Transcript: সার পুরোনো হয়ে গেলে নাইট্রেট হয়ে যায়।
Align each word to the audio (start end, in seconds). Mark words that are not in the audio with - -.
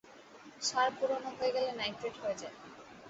সার 0.61 0.89
পুরোনো 0.97 1.29
হয়ে 1.37 1.53
গেলে 1.55 1.69
নাইট্রেট 1.79 2.15
হয়ে 2.21 2.39
যায়। 2.41 2.55